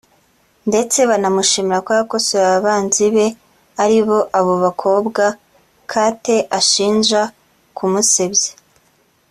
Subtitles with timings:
[0.69, 3.27] ndetse banamushimira ko yakosoye abanzi be
[3.83, 5.23] aribo abo bakobwa
[5.91, 7.21] Kate ashinja
[7.77, 8.51] kumusebya